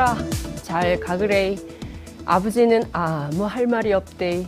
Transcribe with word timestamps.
쳐라 0.00 0.16
잘 0.62 0.98
가그레이 0.98 1.58
아버지는 2.24 2.82
아무 2.90 3.44
할 3.44 3.66
말이 3.66 3.92
없데이 3.92 4.46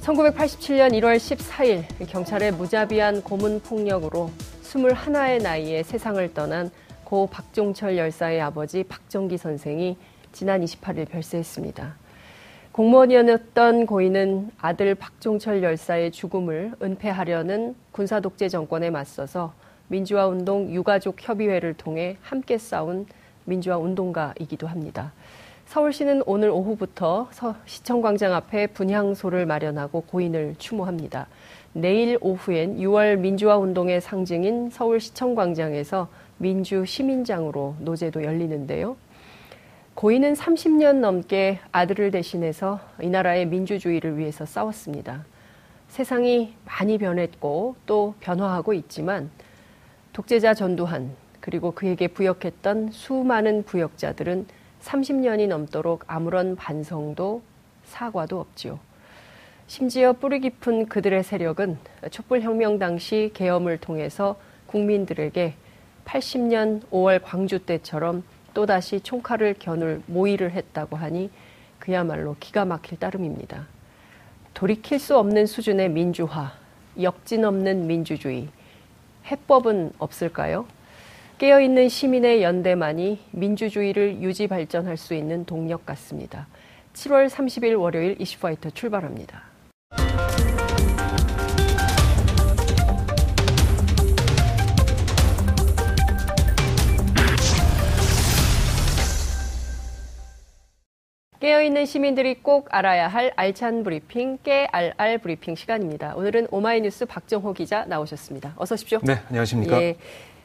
1987년 0.00 0.92
1월 0.94 1.16
14일 1.16 1.84
경찰의 2.08 2.52
무자비한 2.52 3.22
고문 3.22 3.60
폭력으로 3.60 4.30
21의 4.62 5.42
나이에 5.42 5.82
세상을 5.82 6.32
떠난 6.32 6.70
고 7.04 7.26
박종철 7.26 7.98
열사의 7.98 8.40
아버지 8.40 8.82
박정기 8.82 9.36
선생이 9.36 9.98
지난 10.32 10.64
28일 10.64 11.10
별세했습니다. 11.10 11.94
공무원이었던 12.72 13.84
고인은 13.84 14.52
아들 14.58 14.94
박종철 14.94 15.62
열사의 15.62 16.12
죽음을 16.12 16.72
은폐하려는 16.80 17.74
군사 17.92 18.20
독재 18.20 18.48
정권에 18.48 18.88
맞서서 18.88 19.52
민주화 19.88 20.26
운동 20.28 20.72
유가족 20.72 21.16
협의회를 21.18 21.74
통해 21.74 22.16
함께 22.22 22.56
싸운 22.56 23.06
민주화 23.48 23.78
운동가이기도 23.78 24.66
합니다. 24.66 25.12
서울시는 25.66 26.22
오늘 26.26 26.50
오후부터 26.50 27.28
시청광장 27.66 28.32
앞에 28.32 28.68
분향소를 28.68 29.46
마련하고 29.46 30.02
고인을 30.02 30.54
추모합니다. 30.58 31.26
내일 31.72 32.18
오후엔 32.20 32.78
6월 32.78 33.18
민주화 33.18 33.58
운동의 33.58 34.00
상징인 34.00 34.70
서울시청광장에서 34.70 36.08
민주 36.38 36.84
시민장으로 36.84 37.76
노제도 37.80 38.22
열리는데요. 38.22 38.96
고인은 39.94 40.34
30년 40.34 41.00
넘게 41.00 41.58
아들을 41.72 42.12
대신해서 42.12 42.80
이 43.02 43.08
나라의 43.08 43.46
민주주의를 43.46 44.16
위해서 44.16 44.46
싸웠습니다. 44.46 45.24
세상이 45.88 46.54
많이 46.64 46.98
변했고 46.98 47.76
또 47.84 48.14
변화하고 48.20 48.72
있지만 48.74 49.30
독재자 50.12 50.54
전두환, 50.54 51.14
그리고 51.40 51.72
그에게 51.72 52.08
부역했던 52.08 52.90
수많은 52.92 53.64
부역자들은 53.64 54.46
30년이 54.82 55.48
넘도록 55.48 56.04
아무런 56.06 56.56
반성도 56.56 57.42
사과도 57.84 58.40
없지요. 58.40 58.78
심지어 59.66 60.12
뿌리 60.12 60.40
깊은 60.40 60.86
그들의 60.86 61.22
세력은 61.22 61.78
촛불혁명 62.10 62.78
당시 62.78 63.30
계엄을 63.34 63.78
통해서 63.78 64.36
국민들에게 64.66 65.54
80년 66.04 66.82
5월 66.90 67.20
광주 67.22 67.58
때처럼 67.58 68.24
또다시 68.54 69.00
총칼을 69.00 69.56
겨눌 69.58 70.02
모의를 70.06 70.52
했다고 70.52 70.96
하니 70.96 71.30
그야말로 71.78 72.36
기가 72.40 72.64
막힐 72.64 72.98
따름입니다. 72.98 73.66
돌이킬 74.54 74.98
수 74.98 75.16
없는 75.18 75.46
수준의 75.46 75.90
민주화, 75.90 76.52
역진 77.00 77.44
없는 77.44 77.86
민주주의, 77.86 78.48
해법은 79.26 79.92
없을까요? 79.98 80.66
깨어있는 81.38 81.88
시민의 81.88 82.42
연대만이 82.42 83.20
민주주의를 83.30 84.20
유지 84.22 84.48
발전할 84.48 84.96
수 84.96 85.14
있는 85.14 85.44
동력 85.44 85.86
같습니다. 85.86 86.48
7월 86.94 87.28
30일 87.28 87.78
월요일 87.78 88.20
이슈파이터 88.20 88.70
출발합니다. 88.70 89.44
깨어있는 101.38 101.86
시민들이 101.86 102.34
꼭 102.42 102.66
알아야 102.72 103.06
할 103.06 103.32
알찬 103.36 103.84
브리핑, 103.84 104.38
깨알알 104.42 105.18
브리핑 105.18 105.54
시간입니다. 105.54 106.16
오늘은 106.16 106.48
오마이뉴스 106.50 107.06
박정호 107.06 107.52
기자 107.52 107.84
나오셨습니다. 107.84 108.54
어서 108.56 108.74
오십시오. 108.74 108.98
네, 109.04 109.20
안녕하십니까. 109.28 109.80
예, 109.80 109.96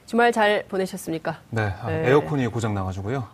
주말 0.05 0.31
잘 0.31 0.65
보내셨습니까? 0.67 1.37
네, 1.49 1.73
아, 1.81 1.87
네. 1.87 2.09
에어컨이 2.09 2.47
고장 2.47 2.73
나가지고요. 2.73 3.25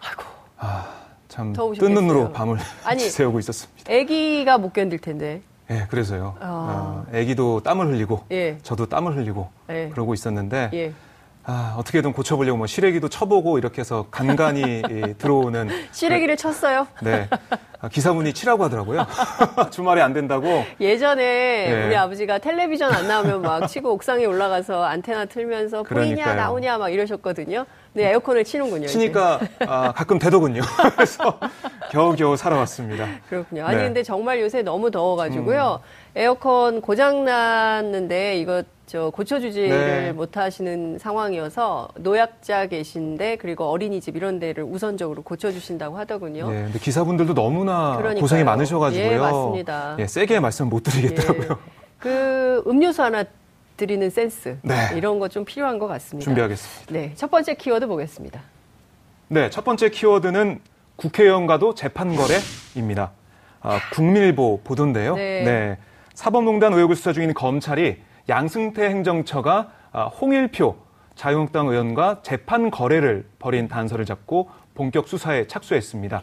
아이고. 0.00 0.22
아, 0.58 0.88
참 1.28 1.52
뜬 1.52 1.94
눈으로 1.94 2.32
밤을 2.32 2.58
아니, 2.84 3.00
새우고 3.08 3.38
있었습니다. 3.40 3.92
아기가 3.92 4.58
못 4.58 4.72
견딜 4.72 4.98
텐데. 4.98 5.42
예, 5.70 5.86
그래서요. 5.90 6.36
아. 6.40 7.04
어, 7.10 7.16
아기도 7.16 7.60
땀을 7.60 7.88
흘리고, 7.88 8.24
예. 8.30 8.58
저도 8.62 8.86
땀을 8.86 9.16
흘리고 9.16 9.50
예. 9.68 9.90
그러고 9.90 10.14
있었는데, 10.14 10.70
예. 10.72 10.92
아, 11.50 11.74
어떻게든 11.78 12.12
고쳐보려고 12.12 12.58
뭐 12.58 12.66
실외기도 12.66 13.08
쳐보고 13.08 13.56
이렇게 13.56 13.80
해서 13.80 14.04
간간히 14.10 14.82
들어오는 15.16 15.70
실외기를 15.92 16.36
그, 16.36 16.42
쳤어요? 16.42 16.86
네. 17.00 17.26
아, 17.80 17.88
기사분이 17.88 18.34
치라고 18.34 18.64
하더라고요. 18.64 19.06
주말에 19.72 20.02
안 20.02 20.12
된다고. 20.12 20.62
예전에 20.78 21.22
네. 21.22 21.86
우리 21.86 21.96
아버지가 21.96 22.36
텔레비전 22.36 22.92
안 22.92 23.08
나오면 23.08 23.40
막 23.40 23.66
치고 23.66 23.94
옥상에 23.94 24.26
올라가서 24.26 24.84
안테나 24.84 25.24
틀면서 25.24 25.84
그러니까요. 25.84 26.16
보이냐 26.16 26.34
나오냐 26.34 26.76
막 26.78 26.90
이러셨거든요. 26.90 27.64
네, 27.94 28.10
에어컨을 28.10 28.44
치는군요. 28.44 28.86
치니까 28.86 29.40
아, 29.66 29.92
가끔 29.92 30.18
되더군요. 30.18 30.60
그래서 30.94 31.40
겨우겨우 31.90 32.36
살아왔습니다. 32.36 33.06
그렇군요. 33.28 33.64
아니 33.64 33.76
네. 33.76 33.84
근데 33.84 34.02
정말 34.02 34.40
요새 34.40 34.62
너무 34.62 34.90
더워가지고요. 34.90 35.80
음. 35.82 36.18
에어컨 36.20 36.80
고장 36.80 37.24
났는데 37.24 38.38
이거 38.38 38.62
저 38.86 39.10
고쳐주지를 39.10 39.68
네. 39.68 40.12
못하시는 40.12 40.98
상황이어서 40.98 41.88
노약자 41.96 42.66
계신데 42.66 43.36
그리고 43.36 43.64
어린이집 43.70 44.16
이런 44.16 44.38
데를 44.38 44.64
우선적으로 44.64 45.22
고쳐주신다고 45.22 45.98
하더군요. 45.98 46.50
네, 46.50 46.62
근데 46.64 46.78
기사분들도 46.78 47.34
너무나 47.34 47.96
그러니까요. 47.96 48.20
고생이 48.20 48.44
많으셔가지고요. 48.44 49.12
예, 49.12 49.18
맞습니다. 49.18 49.96
예, 49.98 50.06
세게 50.06 50.40
말씀 50.40 50.68
못 50.70 50.82
드리겠더라고요. 50.84 51.50
예. 51.50 51.78
그 51.98 52.62
음료수 52.66 53.02
하나 53.02 53.24
드리는 53.76 54.08
센스 54.10 54.56
네. 54.62 54.74
이런 54.96 55.18
거 55.18 55.28
좀 55.28 55.44
필요한 55.44 55.78
것 55.78 55.86
같습니다. 55.86 56.24
준비하겠습니다. 56.24 56.92
네, 56.92 57.12
첫 57.14 57.30
번째 57.30 57.54
키워드 57.54 57.86
보겠습니다. 57.86 58.40
네, 59.28 59.50
첫 59.50 59.64
번째 59.64 59.90
키워드는 59.90 60.60
국회의원과도 60.98 61.74
재판 61.74 62.14
거래입니다. 62.14 63.12
아, 63.60 63.78
국민일보 63.92 64.60
보도인데요. 64.64 65.14
네. 65.14 65.42
네. 65.44 65.78
사법농단 66.14 66.72
의혹을 66.72 66.96
수사 66.96 67.12
중인 67.12 67.34
검찰이 67.34 67.98
양승태 68.28 68.84
행정처가 68.84 69.70
아, 69.92 70.04
홍일표 70.04 70.76
자유한국당 71.14 71.68
의원과 71.68 72.20
재판 72.22 72.70
거래를 72.70 73.26
벌인 73.38 73.68
단서를 73.68 74.04
잡고 74.04 74.50
본격 74.74 75.08
수사에 75.08 75.46
착수했습니다. 75.46 76.22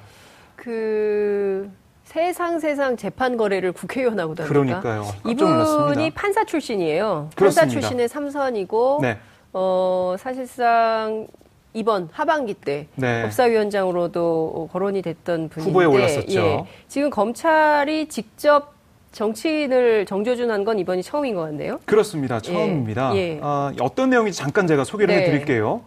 그 0.56 1.70
세상 2.04 2.60
세상 2.60 2.96
재판 2.96 3.36
거래를 3.36 3.72
국회의원하고 3.72 4.36
다니까 4.36 4.54
그러니까요. 4.54 5.06
이분이. 5.28 6.12
판사 6.12 6.44
출신이에요. 6.46 7.30
그렇습니다. 7.36 7.62
판사 7.62 7.68
출신의 7.68 8.08
삼선이고 8.08 9.00
네. 9.02 9.18
어, 9.54 10.16
사실상 10.20 11.28
이번 11.76 12.08
하반기 12.14 12.54
때 12.54 12.88
네. 12.96 13.22
법사위원장으로도 13.24 14.70
거론이 14.72 15.02
됐던 15.02 15.50
분인데 15.50 15.70
후보에 15.70 15.86
올랐었죠. 15.86 16.40
예, 16.40 16.66
지금 16.88 17.10
검찰이 17.10 18.08
직접 18.08 18.74
정치인을 19.12 20.06
정조준한 20.06 20.64
건 20.64 20.80
이번이 20.80 21.04
처음인 21.04 21.36
것 21.36 21.42
같네요. 21.42 21.80
그렇습니다. 21.86 22.40
처음입니다. 22.40 23.14
예. 23.16 23.36
예. 23.36 23.40
어, 23.42 23.72
어떤 23.82 24.10
내용인지 24.10 24.38
잠깐 24.40 24.68
제가 24.68 24.86
소개를 24.86 25.14
네. 25.16 25.22
해드릴게요. 25.22 25.82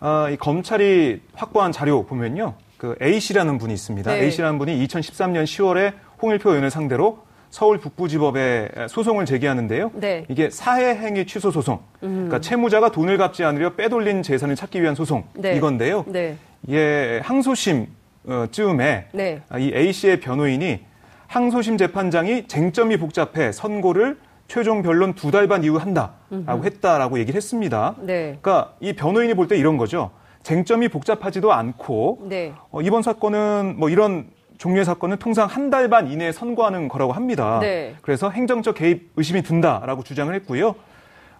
어, 0.00 0.26
이 0.30 0.36
검찰이 0.36 1.20
확보한 1.34 1.72
자료 1.72 2.04
보면요. 2.06 2.54
그 2.78 2.96
A 3.02 3.18
씨라는 3.18 3.58
분이 3.58 3.74
있습니다. 3.74 4.12
네. 4.12 4.24
A 4.24 4.30
씨라는 4.30 4.58
분이 4.58 4.86
2013년 4.86 5.44
10월에 5.44 5.94
홍일표 6.22 6.50
의원을 6.50 6.70
상대로 6.70 7.23
서울 7.54 7.78
북부지법에 7.78 8.68
소송을 8.88 9.26
제기하는데요. 9.26 9.92
네. 9.94 10.24
이게 10.28 10.50
사회행위 10.50 11.24
취소 11.24 11.52
소송. 11.52 11.78
음. 12.02 12.26
그러니까 12.26 12.40
채무자가 12.40 12.90
돈을 12.90 13.16
갚지 13.16 13.44
않으려 13.44 13.76
빼돌린 13.76 14.24
재산을 14.24 14.56
찾기 14.56 14.82
위한 14.82 14.96
소송 14.96 15.22
네. 15.34 15.54
이건데요. 15.54 16.04
네. 16.08 16.36
이게 16.66 17.20
항소심 17.22 17.86
어, 18.26 18.46
즈음에 18.50 19.06
네. 19.12 19.40
이 19.56 19.70
A 19.72 19.92
씨의 19.92 20.18
변호인이 20.18 20.80
항소심 21.28 21.78
재판장이 21.78 22.48
쟁점이 22.48 22.96
복잡해 22.96 23.52
선고를 23.52 24.18
최종 24.48 24.82
변론 24.82 25.14
두 25.14 25.30
달 25.30 25.46
반 25.46 25.62
이후 25.62 25.76
한다라고 25.76 26.12
음흠. 26.32 26.64
했다라고 26.64 27.20
얘기를 27.20 27.36
했습니다. 27.36 27.94
네. 28.02 28.36
그러니까 28.42 28.72
이 28.80 28.94
변호인이 28.94 29.32
볼 29.34 29.46
때 29.46 29.56
이런 29.56 29.76
거죠. 29.76 30.10
쟁점이 30.42 30.88
복잡하지도 30.88 31.52
않고 31.52 32.26
네. 32.28 32.52
어, 32.72 32.80
이번 32.82 33.02
사건은 33.02 33.76
뭐 33.78 33.90
이런 33.90 34.26
종류의 34.58 34.84
사건은 34.84 35.16
통상 35.18 35.46
한 35.46 35.70
달 35.70 35.88
반 35.88 36.08
이내에 36.10 36.30
선고하는 36.32 36.88
거라고 36.88 37.12
합니다. 37.12 37.58
네. 37.60 37.94
그래서 38.02 38.30
행정적 38.30 38.76
개입 38.76 39.10
의심이 39.16 39.42
든다라고 39.42 40.02
주장을 40.02 40.32
했고요. 40.34 40.74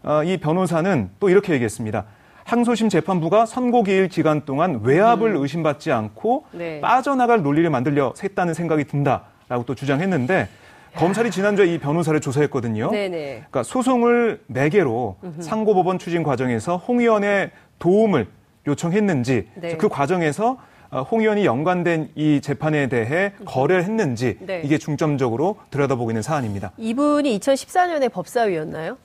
어, 0.03 0.23
이 0.25 0.37
변호사는 0.39 1.11
또 1.21 1.29
이렇게 1.29 1.53
얘기했습니다. 1.55 2.05
항소심 2.45 2.89
재판부가 2.89 3.47
선고기일 3.47 4.09
기간 4.09 4.45
동안 4.45 4.81
외압을 4.83 5.37
음. 5.37 5.43
의심받지 5.43 5.93
않고 5.93 6.47
네. 6.53 6.81
빠져나갈 6.81 7.43
논리를 7.43 7.69
만들려 7.71 8.13
했다는 8.23 8.53
생각이 8.55 8.85
든다라고 8.85 9.65
또 9.67 9.75
주장했는데 9.75 10.49
검찰이 10.97 11.31
지난주에 11.31 11.67
이 11.67 11.79
변호사를 11.79 12.21
조사했거든요. 12.21 12.91
네네. 12.91 13.27
그러니까 13.37 13.63
소송을 13.63 14.43
매개로 14.47 15.17
음흠. 15.25 15.43
상고법원 15.43 15.99
추진 15.99 16.23
과정에서 16.23 16.77
홍 16.77 17.01
의원의 17.01 17.51
도움을 17.79 18.27
요청했는지 18.67 19.49
네. 19.55 19.77
그 19.77 19.89
과정에서 19.89 20.51
어, 20.53 20.59
홍 21.03 21.21
의원이 21.21 21.45
연관된 21.45 22.11
이 22.15 22.41
재판에 22.41 22.89
대해 22.89 23.33
거래를 23.45 23.83
했는지 23.85 24.37
네. 24.41 24.63
이게 24.65 24.79
중점적으로 24.79 25.57
들여다보고 25.71 26.11
있는 26.11 26.23
사안입니다. 26.23 26.73
이분이 26.79 27.39
2014년에 27.41 28.13
법사위였나요? 28.13 28.97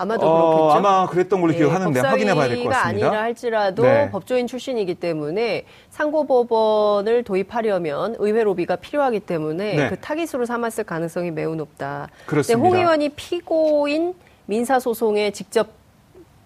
아마도 0.00 0.28
어, 0.28 0.54
그렇겠죠. 0.54 0.78
아마 0.78 1.06
그랬던 1.08 1.40
걸로 1.40 1.52
네, 1.52 1.58
기억하는데 1.58 1.98
확인해 2.00 2.32
봐야 2.34 2.46
될 2.46 2.62
것 2.62 2.68
같습니다. 2.68 3.06
아니라 3.08 3.22
할지라도 3.22 3.82
네. 3.82 4.08
법조인 4.12 4.46
출신이기 4.46 4.94
때문에 4.94 5.64
상고법원을 5.90 7.24
도입하려면 7.24 8.14
의회 8.20 8.44
로비가 8.44 8.76
필요하기 8.76 9.20
때문에 9.20 9.74
네. 9.74 9.88
그 9.88 9.96
타깃으로 9.98 10.46
삼았을 10.46 10.84
가능성이 10.84 11.32
매우 11.32 11.56
높다. 11.56 12.08
그렇습니다. 12.26 12.64
홍 12.68 12.76
의원이 12.78 13.08
피고인 13.10 14.14
민사소송에 14.46 15.32
직접 15.32 15.66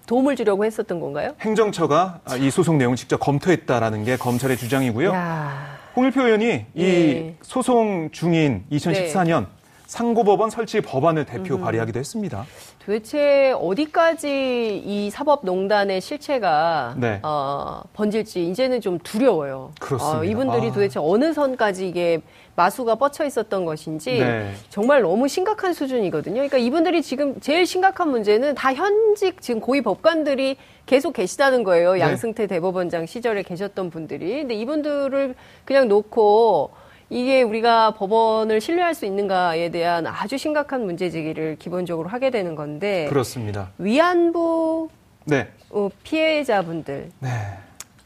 도움을 0.06 0.36
주려고 0.36 0.64
했었던 0.64 1.00
건가요? 1.00 1.32
행정처가 1.40 2.20
이 2.40 2.50
소송 2.50 2.78
내용을 2.78 2.96
직접 2.96 3.18
검토했다라는 3.18 4.04
게 4.04 4.16
검찰의 4.16 4.56
주장이고요. 4.56 5.10
야. 5.10 5.78
홍일표 5.94 6.22
의원이 6.22 6.66
이 6.74 6.82
예. 6.82 7.34
소송 7.42 8.10
중인 8.12 8.64
2014년 8.72 9.46
상고법원 9.86 10.48
설치 10.48 10.80
법안을 10.80 11.26
대표 11.26 11.56
음. 11.56 11.60
발의하기도 11.60 11.98
했습니다. 11.98 12.46
도대체 12.78 13.52
어디까지 13.52 14.82
이 14.86 15.10
사법농단의 15.10 16.00
실체가 16.00 16.94
네. 16.96 17.20
어, 17.22 17.82
번질지 17.92 18.48
이제는 18.48 18.80
좀 18.80 18.98
두려워요. 19.00 19.72
그렇습니다. 19.78 20.20
어, 20.20 20.24
이분들이 20.24 20.68
아. 20.68 20.72
도대체 20.72 20.98
어느 20.98 21.34
선까지 21.34 21.86
이게 21.88 22.22
마수가 22.54 22.96
뻗쳐 22.96 23.24
있었던 23.24 23.64
것인지 23.64 24.18
네. 24.18 24.52
정말 24.68 25.02
너무 25.02 25.28
심각한 25.28 25.72
수준이거든요. 25.72 26.34
그러니까 26.34 26.58
이분들이 26.58 27.02
지금 27.02 27.40
제일 27.40 27.66
심각한 27.66 28.10
문제는 28.10 28.54
다 28.54 28.74
현직 28.74 29.40
지금 29.40 29.60
고위 29.60 29.82
법관들이 29.82 30.56
계속 30.86 31.12
계시다는 31.14 31.64
거예요. 31.64 31.94
네. 31.94 32.00
양승태 32.00 32.46
대법원장 32.46 33.06
시절에 33.06 33.42
계셨던 33.42 33.90
분들이. 33.90 34.40
근데 34.40 34.54
이분들을 34.54 35.34
그냥 35.64 35.88
놓고 35.88 36.70
이게 37.08 37.42
우리가 37.42 37.92
법원을 37.92 38.60
신뢰할 38.60 38.94
수 38.94 39.04
있는가에 39.04 39.70
대한 39.70 40.06
아주 40.06 40.38
심각한 40.38 40.84
문제 40.86 41.10
제기를 41.10 41.56
기본적으로 41.58 42.08
하게 42.08 42.30
되는 42.30 42.54
건데 42.54 43.06
그렇습니다. 43.08 43.70
위안부 43.78 44.88
네. 45.26 45.48
어, 45.70 45.90
피해자분들 46.02 47.10
네. 47.20 47.28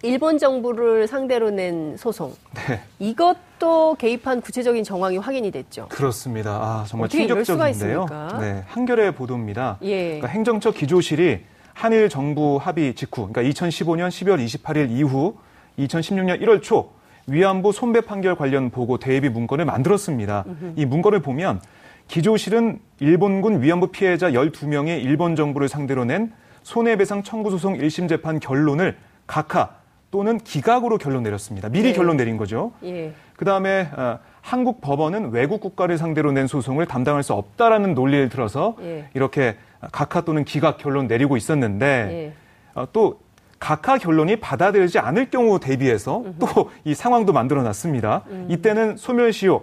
일본 0.07 0.39
정부를 0.39 1.09
상대로 1.09 1.51
낸 1.51 1.97
소송 1.97 2.33
네. 2.55 2.81
이것도 2.99 3.97
개입한 3.99 4.41
구체적인 4.41 4.85
정황이 4.85 5.19
확인이 5.19 5.51
됐죠. 5.51 5.89
그렇습니다. 5.89 6.53
아 6.53 6.85
정말 6.87 7.09
충격적인데요. 7.09 8.07
네, 8.41 8.63
한겨레 8.69 9.11
보도입니다. 9.13 9.79
예. 9.83 10.05
그러니까 10.05 10.29
행정처 10.29 10.71
기조실이 10.71 11.41
한일 11.75 12.09
정부 12.09 12.57
합의 12.57 12.95
직후, 12.95 13.29
그러니까 13.29 13.43
2015년 13.43 14.09
12월 14.09 14.43
28일 14.43 14.91
이후 14.91 15.37
2016년 15.79 16.41
1월 16.43 16.63
초 16.63 16.91
위안부 17.27 17.73
손배 17.73 18.03
판결 18.03 18.37
관련 18.37 18.71
보고 18.71 18.99
대비 18.99 19.29
문건을 19.29 19.65
만들었습니다. 19.65 20.45
으흠. 20.47 20.75
이 20.77 20.87
문건을 20.87 21.21
보면 21.21 21.61
기조실은 22.09 22.79
일본군 23.01 23.63
위안부 23.63 23.89
피해자 23.89 24.31
12명의 24.31 25.03
일본 25.03 25.35
정부를 25.35 25.69
상대로 25.69 26.05
낸 26.05 26.33
손해배상 26.63 27.25
청구 27.25 27.51
소송 27.51 27.77
1심 27.77 28.09
재판 28.09 28.39
결론을 28.39 28.97
각하 29.27 29.71
또는 30.11 30.39
기각으로 30.39 30.99
결론 30.99 31.23
내렸습니다. 31.23 31.69
미리 31.69 31.89
네. 31.89 31.93
결론 31.93 32.17
내린 32.17 32.37
거죠. 32.37 32.73
예. 32.85 33.13
그다음에 33.37 33.89
어, 33.97 34.19
한국 34.41 34.81
법원은 34.81 35.31
외국 35.31 35.61
국가를 35.61 35.99
상대로 35.99 36.33
낸 36.33 36.47
소송을 36.47 36.87
담당할 36.87 37.23
수 37.23 37.33
없다라는 37.35 37.95
논리를 37.95 38.29
들어서 38.29 38.77
예. 38.83 39.09
이렇게 39.15 39.57
각하 39.93 40.21
또는 40.23 40.45
기각 40.45 40.79
결론 40.79 41.07
내리고 41.07 41.37
있었는데 41.37 41.87
예. 41.87 42.33
어, 42.75 42.87
또 42.93 43.21
각하 43.59 43.99
결론이 43.99 44.37
받아들이지 44.37 44.99
않을 44.99 45.31
경우 45.31 45.59
대비해서 45.59 46.25
또 46.39 46.71
이 46.85 46.95
상황도 46.95 47.33
만들어 47.33 47.63
놨습니다. 47.63 48.23
음. 48.29 48.47
이때는 48.51 48.97
소멸시효 48.97 49.63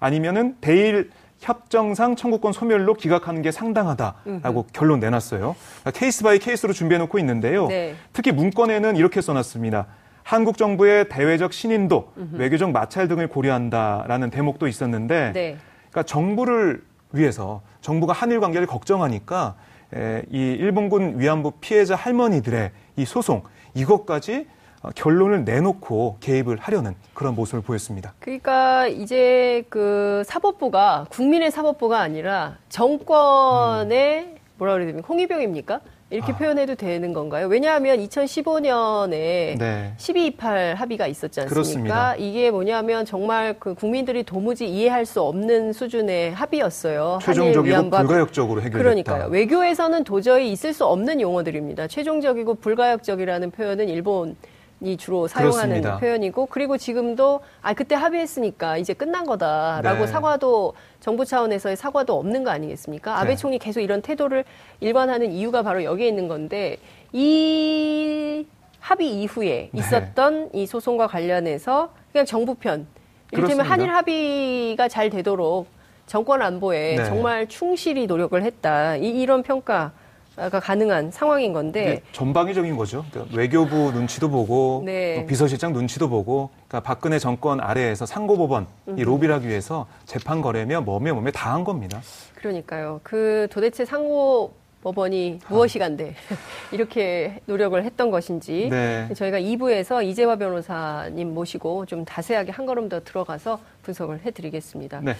아니면은 0.00 0.56
대일 0.60 1.10
협정상 1.42 2.14
청구권 2.14 2.52
소멸로 2.52 2.94
기각하는 2.94 3.42
게 3.42 3.50
상당하다라고 3.50 4.66
결론 4.72 5.00
내놨어요. 5.00 5.56
그러니까 5.80 5.90
case 5.90 6.22
by 6.22 6.38
case로 6.38 6.72
준비해 6.72 7.00
놓고 7.00 7.18
있는데요. 7.18 7.66
네. 7.66 7.96
특히 8.12 8.30
문건에는 8.30 8.96
이렇게 8.96 9.20
써놨습니다. 9.20 9.86
한국 10.22 10.56
정부의 10.56 11.08
대외적 11.08 11.52
신인도, 11.52 12.12
음흠. 12.16 12.36
외교적 12.36 12.70
마찰 12.70 13.08
등을 13.08 13.26
고려한다라는 13.26 14.30
대목도 14.30 14.68
있었는데, 14.68 15.32
네. 15.34 15.56
그러니까 15.90 16.04
정부를 16.04 16.84
위해서 17.10 17.60
정부가 17.80 18.12
한일 18.12 18.38
관계를 18.38 18.68
걱정하니까 18.68 19.56
에, 19.94 20.22
이 20.30 20.38
일본군 20.38 21.18
위안부 21.18 21.54
피해자 21.60 21.96
할머니들의 21.96 22.70
이 22.96 23.04
소송 23.04 23.42
이것까지 23.74 24.46
어, 24.46 24.52
결론을 24.94 25.44
내놓고 25.44 26.16
개입을 26.20 26.58
하려는 26.58 26.94
그런 27.14 27.34
모습을 27.34 27.60
보였습니다. 27.62 28.14
그러니까 28.18 28.88
이제 28.88 29.64
그 29.68 30.22
사법부가 30.26 31.06
국민의 31.10 31.50
사법부가 31.50 32.00
아니라 32.00 32.56
정권의 32.68 34.18
음. 34.22 34.36
뭐라 34.58 34.74
그래야 34.74 34.86
됩니까? 34.86 35.06
홍위병입니까? 35.08 35.80
이렇게 36.10 36.32
아. 36.32 36.36
표현해도 36.36 36.74
되는 36.74 37.14
건가요? 37.14 37.46
왜냐하면 37.46 37.98
2015년에 37.98 39.58
네. 39.58 39.94
1228 39.96 40.74
합의가 40.74 41.06
있었지 41.06 41.40
않습니까? 41.40 41.48
그렇습니다. 41.48 42.14
이게 42.16 42.50
뭐냐면 42.50 43.06
정말 43.06 43.56
그 43.58 43.74
국민들이 43.74 44.22
도무지 44.22 44.68
이해할 44.68 45.06
수 45.06 45.22
없는 45.22 45.72
수준의 45.72 46.34
합의였어요. 46.34 47.18
최종적이고 47.22 47.88
불가역적으로 47.88 48.60
해결됐다. 48.60 48.78
그러니까요. 48.82 49.28
외교에서는 49.30 50.04
도저히 50.04 50.52
있을 50.52 50.74
수 50.74 50.84
없는 50.84 51.20
용어들입니다. 51.22 51.88
최종적이고 51.88 52.56
불가역적이라는 52.56 53.50
표현은 53.50 53.88
일본 53.88 54.36
이 54.82 54.96
주로 54.96 55.28
사용하는 55.28 55.80
그렇습니다. 55.80 55.98
표현이고 55.98 56.46
그리고 56.46 56.76
지금도 56.76 57.40
아 57.62 57.72
그때 57.72 57.94
합의했으니까 57.94 58.78
이제 58.78 58.92
끝난 58.94 59.24
거다라고 59.24 60.00
네. 60.00 60.06
사과도 60.06 60.74
정부 61.00 61.24
차원에서의 61.24 61.76
사과도 61.76 62.18
없는 62.18 62.42
거 62.42 62.50
아니겠습니까? 62.50 63.18
아베 63.18 63.30
네. 63.30 63.36
총리 63.36 63.58
계속 63.58 63.80
이런 63.80 64.02
태도를 64.02 64.44
일관하는 64.80 65.30
이유가 65.30 65.62
바로 65.62 65.84
여기에 65.84 66.08
있는 66.08 66.26
건데 66.26 66.78
이 67.12 68.44
합의 68.80 69.22
이후에 69.22 69.70
네. 69.72 69.78
있었던 69.78 70.50
네. 70.50 70.62
이 70.62 70.66
소송과 70.66 71.06
관련해서 71.06 71.90
그냥 72.10 72.26
정부 72.26 72.54
편 72.56 72.86
이를테면 73.30 73.64
한일 73.64 73.90
합의가 73.90 74.88
잘 74.88 75.10
되도록 75.10 75.68
정권 76.06 76.42
안보에 76.42 76.96
네. 76.96 77.04
정말 77.04 77.46
충실히 77.46 78.06
노력을 78.06 78.40
했다 78.42 78.96
이, 78.96 79.08
이런 79.08 79.42
평가 79.44 79.92
가 80.36 80.48
가능한 80.60 81.10
상황인 81.10 81.52
건데 81.52 82.00
전방위적인 82.12 82.76
거죠. 82.76 83.04
그러니까 83.10 83.36
외교부 83.36 83.92
눈치도 83.92 84.30
보고 84.30 84.82
네. 84.84 85.26
비서실장 85.26 85.72
눈치도 85.74 86.08
보고 86.08 86.48
그러니까 86.68 86.80
박근혜 86.80 87.18
정권 87.18 87.60
아래에서 87.60 88.06
상고법원 88.06 88.66
이 88.96 89.02
로비를 89.04 89.34
하기 89.36 89.48
위해서 89.48 89.86
재판 90.06 90.40
거래며 90.40 90.80
뭐며 90.80 91.12
뭐며 91.14 91.30
다 91.32 91.52
한 91.52 91.64
겁니다. 91.64 92.00
그러니까요. 92.34 93.00
그 93.02 93.46
도대체 93.50 93.84
상고 93.84 94.54
법원이 94.82 95.40
무엇이 95.48 95.78
간데 95.78 96.14
이렇게 96.72 97.40
노력을 97.44 97.84
했던 97.84 98.10
것인지 98.10 98.68
네. 98.70 99.08
저희가 99.14 99.38
2부에서 99.38 100.02
이재화 100.04 100.36
변호사님 100.36 101.34
모시고 101.34 101.84
좀 101.86 102.04
자세하게 102.08 102.52
한 102.52 102.64
걸음 102.64 102.88
더 102.88 103.00
들어가서 103.04 103.60
분석을 103.82 104.20
해드리겠습니다. 104.24 105.00
네. 105.02 105.14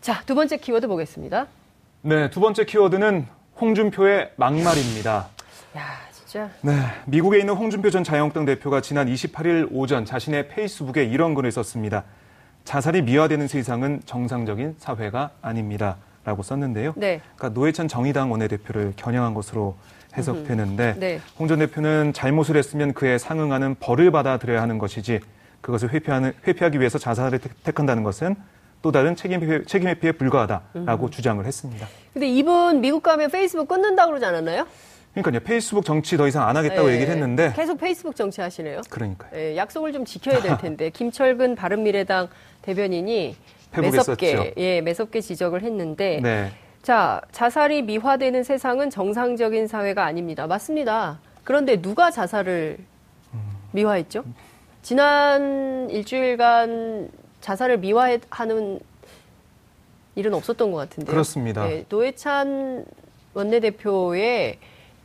자, 0.00 0.22
두 0.26 0.34
번째 0.36 0.56
키워드 0.58 0.86
보겠습니다. 0.86 1.48
네, 2.02 2.30
두 2.30 2.38
번째 2.40 2.64
키워드는 2.64 3.26
홍준표의 3.60 4.32
막말입니다. 4.36 5.28
야, 5.76 5.82
진짜. 6.12 6.48
네, 6.60 6.72
미국에 7.06 7.38
있는 7.38 7.54
홍준표 7.54 7.90
전 7.90 8.04
자유한국당 8.04 8.44
대표가 8.44 8.80
지난 8.80 9.06
28일 9.08 9.68
오전 9.72 10.04
자신의 10.04 10.48
페이스북에 10.48 11.04
이런 11.04 11.34
글을 11.34 11.50
썼습니다. 11.50 12.04
자살이 12.64 13.02
미화되는 13.02 13.48
세상은 13.48 14.00
정상적인 14.04 14.76
사회가 14.78 15.30
아닙니다. 15.42 15.96
라고 16.24 16.42
썼는데요. 16.42 16.92
네. 16.94 17.22
그러니까 17.36 17.58
노회찬 17.58 17.88
정의당 17.88 18.30
원내대표를 18.30 18.92
겨냥한 18.96 19.32
것으로 19.32 19.76
해석되는데 20.14 20.96
네. 20.98 21.20
홍전 21.38 21.60
대표는 21.60 22.12
잘못을 22.12 22.56
했으면 22.56 22.92
그에 22.92 23.16
상응하는 23.16 23.76
벌을 23.80 24.10
받아들여야 24.10 24.60
하는 24.60 24.76
것이지 24.76 25.20
그것을 25.62 25.90
회피하는, 25.90 26.34
회피하기 26.46 26.80
위해서 26.80 26.98
자살을 26.98 27.38
택한다는 27.64 28.02
것은 28.02 28.36
또 28.82 28.92
다른 28.92 29.16
책임 29.16 29.42
회피, 29.42 29.66
책임 29.66 29.88
회피에 29.88 30.12
불과하다라고 30.12 31.06
음. 31.06 31.10
주장을 31.10 31.44
했습니다. 31.44 31.86
근데 32.12 32.28
이분 32.28 32.80
미국 32.80 33.02
가면 33.02 33.30
페이스북 33.30 33.68
끊는다 33.68 34.06
그러지 34.06 34.24
않았나요? 34.24 34.66
그러니까요. 35.14 35.40
페이스북 35.40 35.84
정치 35.84 36.16
더 36.16 36.28
이상 36.28 36.48
안 36.48 36.56
하겠다고 36.56 36.88
네, 36.88 36.94
얘기를 36.94 37.12
했는데 37.12 37.52
계속 37.56 37.78
페이스북 37.78 38.14
정치 38.14 38.40
하시네요. 38.40 38.82
그러니까요. 38.88 39.30
네, 39.32 39.56
약속을 39.56 39.92
좀 39.92 40.04
지켜야 40.04 40.40
될 40.40 40.58
텐데 40.58 40.90
김철근 40.94 41.56
바른미래당 41.56 42.28
대변인이 42.62 43.36
매섭게 43.76 44.54
예, 44.56 44.80
매섭게 44.80 45.20
지적을 45.20 45.62
했는데 45.62 46.20
네. 46.22 46.52
자, 46.82 47.20
자살이 47.32 47.82
미화되는 47.82 48.44
세상은 48.44 48.90
정상적인 48.90 49.66
사회가 49.66 50.04
아닙니다. 50.04 50.46
맞습니다. 50.46 51.18
그런데 51.42 51.80
누가 51.82 52.10
자살을 52.10 52.78
미화했죠? 53.72 54.24
지난 54.82 55.90
일주일간 55.90 57.10
자살을 57.40 57.78
미화하는 57.78 58.80
일은 60.14 60.34
없었던 60.34 60.72
것 60.72 60.78
같은데요. 60.78 61.12
그렇습니다. 61.12 61.66
네, 61.66 61.84
노회찬 61.88 62.84
원내대표의 63.34 64.58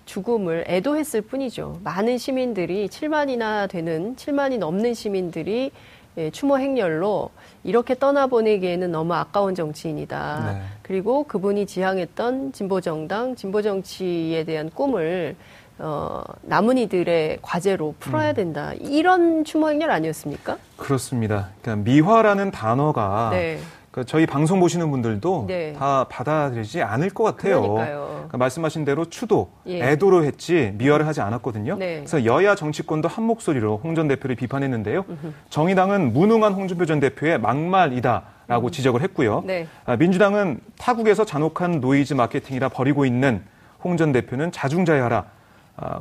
죽음을 0.06 0.66
애도했을 0.68 1.22
뿐이죠. 1.22 1.80
많은 1.84 2.18
시민들이 2.18 2.88
7만이나 2.88 3.70
되는 3.70 4.16
7만이 4.16 4.58
넘는 4.58 4.94
시민들이 4.94 5.72
예, 6.18 6.30
추모 6.30 6.60
행렬로 6.60 7.32
이렇게 7.64 7.96
떠나보내기에는 7.96 8.92
너무 8.92 9.16
아까운 9.16 9.56
정치인이다. 9.56 10.54
네. 10.54 10.62
그리고 10.84 11.24
그분이 11.24 11.66
지향했던 11.66 12.52
진보 12.52 12.82
정당, 12.82 13.36
진보 13.36 13.64
정치에 13.64 14.44
대한 14.44 14.70
꿈을 14.70 15.36
어, 15.80 16.22
남은 16.44 16.78
이들의 16.78 17.40
과제로 17.42 17.96
풀어야 18.00 18.30
음. 18.30 18.36
된다. 18.36 18.72
이런 18.80 19.44
추모 19.44 19.70
행렬 19.70 19.90
아니었습니까? 19.92 20.58
그렇습니다. 20.78 21.50
그러니까 21.62 21.90
미화라는 21.90 22.52
단어가 22.52 23.30
네. 23.32 23.60
그러니까 23.92 24.10
저희 24.10 24.26
방송 24.26 24.60
보시는 24.60 24.90
분들도 24.90 25.46
네. 25.48 25.74
다 25.74 26.06
받아들이지 26.10 26.82
않을 26.82 27.10
것 27.12 27.24
같아요. 27.24 27.74
그러니까 27.74 28.38
말씀하신 28.40 28.86
대로 28.86 29.06
추도, 29.06 29.50
예. 29.68 29.84
애도로 29.92 30.24
했지 30.24 30.74
미화를 30.78 31.06
하지 31.06 31.22
않았거든요. 31.22 31.76
네. 31.78 31.98
그래서 31.98 32.26
여야 32.26 32.56
정치권도 32.56 33.08
한 33.08 33.24
목소리로 33.26 33.82
홍 33.84 33.94
전 33.94 34.08
대표를 34.08 34.36
비판했는데요. 34.36 35.06
으흠. 35.08 35.34
정의당은 35.52 36.14
무능한 36.14 36.54
홍준표 36.54 36.86
전 36.88 37.00
대표의 37.00 37.40
막말이다 37.40 38.24
라고 38.48 38.68
음. 38.68 38.72
지적을 38.72 39.02
했고요. 39.04 39.44
네. 39.46 39.68
아, 39.86 39.96
민주당은 39.96 40.60
타국에서 40.80 41.24
잔혹한 41.26 41.80
노이즈 41.80 42.16
마케팅이나 42.16 42.70
벌이고 42.70 43.06
있는 43.06 43.44
홍 43.84 43.98
전 43.98 44.12
대표는 44.14 44.52
자중자애하라 44.52 45.18
아, 45.18 45.26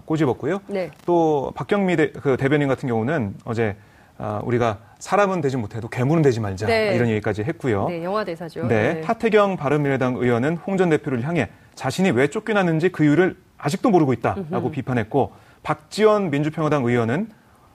꼬집었고요. 0.05 0.61
네. 0.69 0.91
또 1.07 1.53
박경미 1.55 1.97
대, 1.97 2.13
그 2.13 2.37
대변인 2.37 2.69
같은 2.69 2.89
경우는 2.89 3.35
어제 3.45 3.77
아, 4.19 4.41
우리가 4.45 4.79
사람은 4.99 5.41
되지 5.41 5.57
못해도 5.57 5.89
괴물은 5.89 6.23
되지 6.23 6.39
말자 6.41 6.67
네. 6.67 6.95
이런 6.95 7.09
얘기까지 7.09 7.43
했고요. 7.43 7.89
네, 7.89 8.05
영화 8.05 8.25
대사죠. 8.25 8.67
네, 8.67 8.95
네. 8.95 9.03
하태경 9.03 9.57
바른미래당 9.57 10.17
의원은 10.17 10.59
홍 10.59 10.77
전 10.77 10.91
대표를 10.91 11.23
향해 11.27 11.49
자신이 11.75 12.11
왜 12.11 12.29
쫓겨났는지 12.29 12.91
그 12.91 13.05
이유를 13.05 13.37
아직도 13.59 13.91
모르고 13.91 14.13
있다라고 14.13 14.67
음흠. 14.67 14.71
비판했고 14.71 15.33
박지원 15.63 16.31
민주평화당 16.31 16.85
의원은 16.85 17.31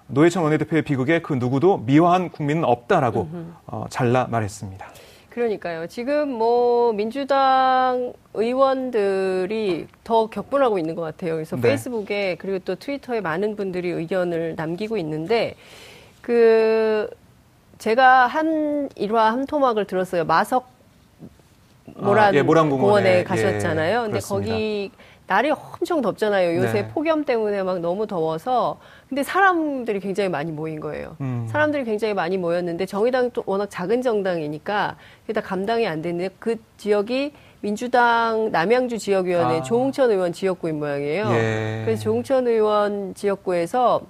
노회찬 0.08 0.44
원내대표의 0.44 0.84
비극에 0.84 1.22
그 1.22 1.34
누구도 1.34 1.80
미화한 1.80 2.30
국민은 2.30 2.64
없다라고 2.64 3.30
어, 3.66 3.86
잘라 3.90 4.28
말했습니다. 4.30 4.86
그러니까요. 5.38 5.86
지금 5.86 6.32
뭐 6.32 6.94
민주당 6.94 8.14
의원들이 8.34 9.86
더 10.04 10.26
격분하고 10.32 10.80
있는 10.80 10.96
것 10.96 11.04
같아요. 11.04 11.36
그래서 11.36 11.56
네. 11.58 11.62
페이스북에 11.62 12.38
그리고 12.40 12.58
또 12.66 12.74
트위터에 12.74 13.22
많은 13.22 13.56
분들이 13.56 13.90
의견을 13.90 14.56
남기고 14.58 14.98
있는데 14.98 15.54
그 16.24 17.08
제가 17.78 18.26
한 18.26 18.90
일화 18.96 19.32
한 19.32 19.46
토막을 19.46 19.86
들었어요. 19.86 20.26
마석 20.26 20.70
모란, 21.86 22.34
아, 22.34 22.38
예, 22.38 22.42
공원에 22.42 23.20
예, 23.20 23.24
가셨잖아요. 23.24 23.92
예, 23.92 24.02
근데 24.02 24.10
그렇습니다. 24.14 24.52
거기 24.52 24.92
날이 25.28 25.52
엄청 25.52 26.02
덥잖아요. 26.02 26.58
요새 26.58 26.84
네. 26.84 26.88
폭염 26.88 27.26
때문에 27.26 27.62
막 27.62 27.80
너무 27.80 28.08
더워서. 28.08 28.80
근데 29.10 29.24
사람들이 29.24 30.00
굉장히 30.00 30.30
많이 30.30 30.52
모인 30.52 30.80
거예요. 30.80 31.18
음. 31.20 31.46
사람들이 31.50 31.84
굉장히 31.84 32.14
많이 32.14 32.38
모였는데 32.38 32.86
정의당이 32.86 33.32
또 33.34 33.44
워낙 33.46 33.68
작은 33.70 34.02
정당이니까 34.02 34.96
그게 35.22 35.34
다 35.34 35.42
감당이 35.42 35.86
안 35.86 36.02
되는데 36.02 36.34
그 36.40 36.56
지역이 36.78 37.34
민주당 37.60 38.52
남양주 38.52 38.98
지역위원회 38.98 39.60
아. 39.60 39.64
조홍천 39.64 40.12
의원 40.12 40.32
지역구인 40.32 40.80
모양이에요. 40.80 41.28
예. 41.32 41.82
그래서 41.84 42.04
조홍천 42.04 42.48
의원 42.48 43.14
지역구에서 43.14 44.02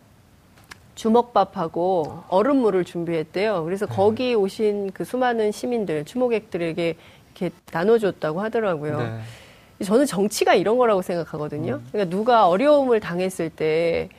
주먹밥하고 0.93 2.23
얼음물을 2.27 2.83
준비했대요. 2.83 3.63
그래서 3.63 3.85
네. 3.87 3.95
거기 3.95 4.35
오신 4.35 4.91
그 4.93 5.03
수많은 5.03 5.51
시민들, 5.51 6.05
추모객들에게 6.05 6.95
이렇게 7.39 7.55
나눠줬다고 7.71 8.41
하더라고요. 8.41 8.97
네. 8.99 9.19
저는 9.83 10.05
정치가 10.05 10.55
이런 10.55 10.77
거라고 10.77 11.01
생각하거든요. 11.01 11.75
음. 11.75 11.87
그러니까 11.91 12.15
누가 12.15 12.47
어려움을 12.47 12.99
당했을 12.99 13.49
때 13.49 14.09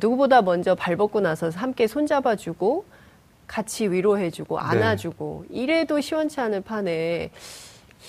누구보다 0.00 0.42
먼저 0.42 0.74
발벗고 0.74 1.20
나서 1.20 1.48
함께 1.50 1.86
손잡아주고 1.86 2.84
같이 3.46 3.90
위로해주고 3.90 4.58
네. 4.58 4.64
안아주고 4.64 5.46
네. 5.48 5.56
이래도 5.62 6.00
시원치 6.00 6.40
않을 6.40 6.60
판에 6.60 7.30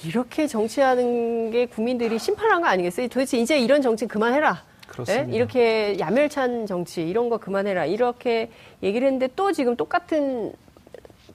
이렇게 0.05 0.47
정치하는 0.47 1.51
게 1.51 1.65
국민들이 1.65 2.19
심판한 2.19 2.61
거 2.61 2.67
아니겠어요? 2.67 3.07
도대체 3.07 3.39
이제 3.39 3.59
이런 3.59 3.81
정치 3.81 4.07
그만해라. 4.07 4.63
네? 5.07 5.27
이렇게 5.29 5.97
야멸찬 5.99 6.67
정치 6.67 7.01
이런 7.01 7.27
거 7.27 7.37
그만해라 7.37 7.85
이렇게 7.85 8.49
얘기를 8.81 9.07
했는데 9.07 9.27
또 9.35 9.51
지금 9.51 9.75
똑같은 9.75 10.53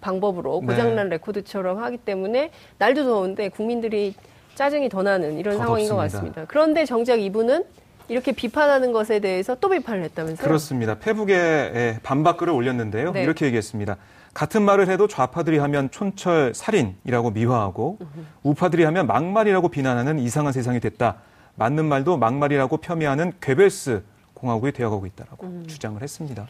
방법으로 0.01 0.61
네. 0.61 0.67
고장난 0.69 1.09
네. 1.09 1.17
레코드처럼 1.17 1.79
하기 1.83 1.99
때문에 1.99 2.51
날도 2.79 3.05
더운데 3.05 3.49
국민들이 3.49 4.15
짜증이 4.61 4.91
더 4.91 5.03
나는 5.03 5.39
이런 5.39 5.57
더 5.57 5.65
상황인. 5.65 5.89
것 5.89 5.97
같습니다. 5.97 6.45
그런데 6.47 6.85
정작 6.85 7.19
이분은 7.19 7.65
이렇게 8.09 8.33
비판하는 8.33 8.93
것에 8.93 9.19
대해서 9.19 9.55
또 9.55 9.71
비판을 9.71 10.03
했다면서요? 10.05 10.47
그렇습니다. 10.47 10.99
페북에 10.99 12.01
반박 12.03 12.37
글을 12.37 12.53
올렸는데요. 12.53 13.13
네. 13.13 13.23
이렇게 13.23 13.47
얘기했습니다. 13.47 13.97
같은 14.35 14.61
말을 14.61 14.91
해도 14.91 15.09
좌파들이 15.09 15.57
하면 15.57 15.91
촌철 15.91 16.53
살인이라고 16.55 17.31
미화하고 17.31 18.01
우파들이 18.43 18.85
하면 18.85 19.07
막말이라고 19.07 19.71
비난하는 19.71 20.19
이상한 20.19 20.53
세상이 20.53 20.79
됐다. 20.79 21.17
맞는 21.55 21.87
말도 21.87 22.19
막말이라고 22.19 22.77
폄훼하는 22.77 23.33
괴벨스 23.41 24.03
공화국이 24.35 24.73
되어가고 24.73 25.07
있다라고 25.07 25.47
음. 25.47 25.65
주장을 25.67 26.03
했습니다. 26.03 26.47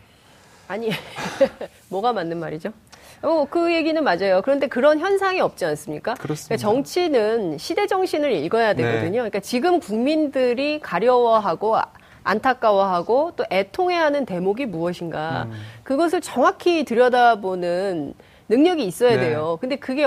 아니 0.67 0.91
뭐가 1.89 2.13
맞는 2.13 2.41
말이죠? 2.41 2.73
어, 3.23 3.47
그 3.51 3.75
얘기는 3.75 4.03
맞아요. 4.03 4.41
그런데 4.43 4.67
그런 4.67 4.99
현상이 4.99 5.41
없지 5.41 5.65
않습니까? 5.67 6.15
그렇습니다. 6.15 6.57
그러니까 6.57 6.83
정치는 6.83 7.59
시대 7.59 7.87
정신을 7.87 8.33
읽어야 8.33 8.73
네. 8.73 8.83
되거든요. 8.83 9.11
네. 9.11 9.17
그러니까 9.19 9.41
지금 9.41 9.79
국민들이 9.81 10.81
가려워하고 10.81 11.77
안타까워하고 12.25 13.33
또 13.37 13.45
애통해하는 13.51 14.27
대목이 14.27 14.67
무엇인가 14.67 15.45
음. 15.51 15.53
그것을 15.83 16.21
정확히 16.21 16.85
들여다보는 16.85 18.15
능력이 18.49 18.85
있어야 18.85 19.13
네. 19.13 19.29
돼요. 19.29 19.59
근데 19.61 19.77
그게 19.77 20.05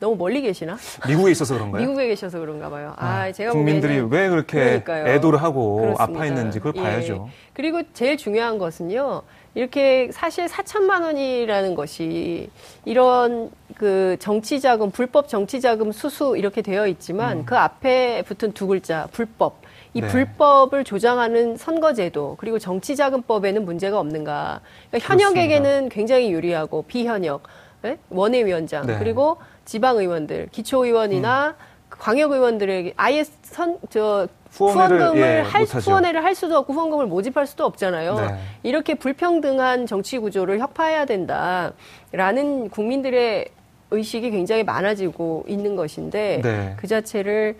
너무 0.00 0.16
멀리 0.16 0.40
계시나? 0.40 0.78
미국에 1.06 1.32
있어서 1.32 1.54
그런가요? 1.54 1.82
미국에 1.82 2.08
계셔서 2.08 2.38
그런가 2.38 2.70
봐요. 2.70 2.94
아, 2.96 3.06
아 3.06 3.32
제가 3.32 3.52
국민들이 3.52 4.00
왜 4.00 4.28
그렇게 4.30 4.58
그러니까요. 4.58 5.06
애도를 5.08 5.42
하고 5.42 5.76
그렇습니다. 5.76 6.02
아파했는지 6.02 6.60
그걸 6.60 6.72
예. 6.76 6.82
봐야죠. 6.82 7.28
그리고 7.52 7.82
제일 7.92 8.16
중요한 8.16 8.56
것은요. 8.58 9.22
이렇게 9.54 10.10
사실 10.12 10.46
4천만 10.46 11.02
원이라는 11.02 11.74
것이 11.74 12.50
이런 12.84 13.50
그 13.76 14.16
정치 14.18 14.60
자금, 14.60 14.90
불법 14.90 15.28
정치 15.28 15.60
자금 15.60 15.92
수수 15.92 16.36
이렇게 16.36 16.60
되어 16.60 16.86
있지만 16.88 17.38
음. 17.38 17.44
그 17.44 17.56
앞에 17.56 18.22
붙은 18.26 18.52
두 18.52 18.66
글자 18.66 19.08
불법. 19.12 19.62
이 19.96 20.00
네. 20.00 20.08
불법을 20.08 20.82
조장하는 20.82 21.56
선거제도 21.56 22.36
그리고 22.40 22.58
정치자금법에는 22.58 23.64
문제가 23.64 24.00
없는가? 24.00 24.60
그러니까 24.90 25.12
현역에게는 25.12 25.88
굉장히 25.88 26.32
유리하고 26.32 26.82
비현역 26.82 27.44
네? 27.82 27.98
원외위원장 28.10 28.88
네. 28.88 28.98
그리고 28.98 29.36
지방의원들, 29.66 30.48
기초의원이나 30.50 31.48
음. 31.48 31.73
광역 32.04 32.32
의원들에게 32.32 32.92
아예 32.98 33.24
선저 33.24 34.28
후원금을 34.50 35.16
예, 35.16 35.40
할 35.40 35.64
후원회를 35.64 36.22
할 36.22 36.34
수도 36.34 36.58
없고 36.58 36.74
후원금을 36.74 37.06
모집할 37.06 37.46
수도 37.46 37.64
없잖아요. 37.64 38.14
네. 38.16 38.38
이렇게 38.62 38.94
불평등한 38.94 39.86
정치 39.86 40.18
구조를 40.18 40.60
혁파해야 40.60 41.06
된다라는 41.06 42.68
국민들의 42.68 43.48
의식이 43.90 44.30
굉장히 44.32 44.64
많아지고 44.64 45.46
있는 45.48 45.76
것인데 45.76 46.42
네. 46.42 46.74
그 46.76 46.86
자체를 46.86 47.56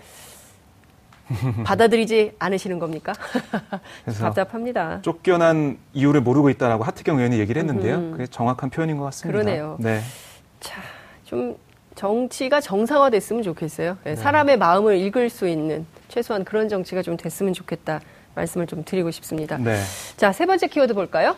받아들이지 1.64 2.34
않으시는 2.38 2.78
겁니까? 2.78 3.14
답답합니다. 4.20 5.00
쫓겨난 5.00 5.78
이유를 5.94 6.20
모르고 6.20 6.50
있다라고 6.50 6.84
하트경 6.84 7.16
의원이 7.16 7.38
얘기를 7.38 7.60
했는데요. 7.60 7.96
음. 7.96 8.10
그게 8.12 8.26
정확한 8.26 8.68
표현인 8.68 8.98
것 8.98 9.04
같습니다. 9.04 9.38
그러네요. 9.38 9.78
네. 9.80 10.02
자, 10.60 10.82
좀 11.24 11.56
정치가 11.94 12.60
정상화됐으면 12.60 13.42
좋겠어요. 13.42 13.98
네. 14.04 14.16
사람의 14.16 14.58
마음을 14.58 14.96
읽을 14.98 15.30
수 15.30 15.48
있는 15.48 15.86
최소한 16.08 16.44
그런 16.44 16.68
정치가 16.68 17.02
좀 17.02 17.16
됐으면 17.16 17.52
좋겠다 17.52 18.00
말씀을 18.34 18.66
좀 18.66 18.84
드리고 18.84 19.10
싶습니다. 19.10 19.56
네. 19.58 19.80
자, 20.16 20.32
세 20.32 20.46
번째 20.46 20.66
키워드 20.66 20.94
볼까요? 20.94 21.36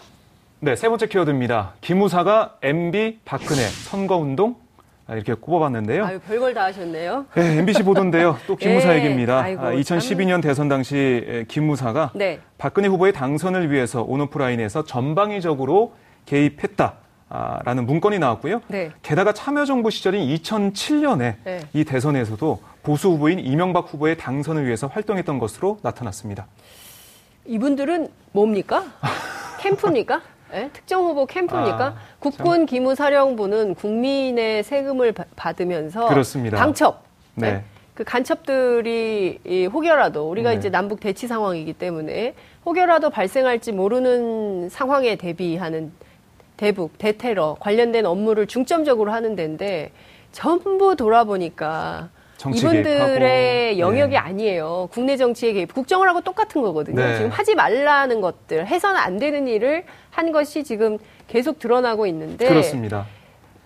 네, 0.61 0.75
세 0.75 0.89
번째 0.89 1.07
키워드입니다. 1.07 1.75
기무사가 1.83 2.57
MB 2.63 3.21
박근혜 3.25 3.63
선거운동 3.63 4.57
이렇게 5.09 5.35
꼽아봤는데요. 5.35 6.05
아유, 6.05 6.19
별걸 6.19 6.55
다 6.55 6.65
하셨네요. 6.65 7.27
네, 7.35 7.59
MBC 7.59 7.85
보도인데요. 7.85 8.39
또 8.49 8.57
기무사 8.57 8.89
네, 8.89 8.97
얘기입니다. 8.97 9.41
아이고, 9.41 9.63
2012년 9.63 10.31
참... 10.31 10.41
대선 10.41 10.69
당시 10.69 11.45
기무사가 11.49 12.11
네. 12.15 12.41
박근혜 12.59 12.89
후보의 12.89 13.13
당선을 13.13 13.71
위해서 13.71 14.03
온오프라인에서 14.03 14.85
전방위적으로 14.85 15.95
개입했다. 16.25 16.95
라는 17.29 17.87
문건이 17.87 18.19
나왔고요. 18.21 18.63
네. 18.69 18.93
게다가 19.03 19.33
참여정부 19.33 19.91
시절인 19.91 20.33
2007년에 20.37 21.35
네. 21.45 21.61
이 21.73 21.85
대선에서도 21.85 22.61
보수 22.85 23.09
후보인 23.09 23.41
이명박 23.41 23.93
후보의 23.93 24.17
당선을 24.17 24.65
위해서 24.65 24.87
활동했던 24.87 25.41
것으로 25.41 25.79
나타났습니다. 25.83 26.47
이분들은 27.47 28.09
뭡니까? 28.31 28.85
캠프입니까? 29.61 30.23
네? 30.53 30.71
특정 30.73 31.05
후보 31.05 31.27
캠프입니까? 31.27 31.85
아, 31.85 31.95
국군 32.21 32.67
기무사령부는 32.67 33.75
국민의 33.75 34.63
세금을 34.63 35.13
받으면서 35.35 36.07
그렇습니다. 36.07 36.57
방첩, 36.57 37.03
네. 37.35 37.53
네? 37.53 37.65
그 37.95 38.05
간첩들이 38.05 39.69
혹여라도 39.73 40.31
우리가 40.31 40.51
네. 40.51 40.57
이제 40.57 40.71
남북 40.71 41.01
대치 41.01 41.27
상황이기 41.27 41.73
때문에 41.73 42.35
혹여라도 42.65 43.11
발생할지 43.11 43.73
모르는 43.73 44.69
상황에 44.69 45.17
대비하는 45.17 45.91
대북 46.57 46.99
대테러 46.99 47.57
관련된 47.61 48.07
업무를 48.07 48.47
중점적으로 48.47 49.13
하는 49.13 49.37
데인데 49.37 49.93
전부 50.33 50.97
돌아보니까 50.97 52.11
이분들의 52.55 52.85
개입하고. 52.85 53.79
영역이 53.79 54.11
네. 54.13 54.17
아니에요. 54.17 54.89
국내 54.93 55.17
정치에 55.17 55.53
개입. 55.53 55.73
국정을 55.73 56.09
하고 56.09 56.21
똑같은 56.21 56.61
거거든요. 56.63 57.03
네. 57.03 57.17
지금 57.17 57.31
하지 57.31 57.55
말라는 57.55 58.21
것들, 58.21 58.67
해서는 58.67 58.97
안 59.01 59.19
되는 59.19 59.47
일을 59.49 59.85
한 60.11 60.33
것이 60.33 60.63
지금 60.63 60.99
계속 61.29 61.59
드러나고 61.59 62.07
있는데. 62.07 62.47
그렇습니다. 62.47 63.07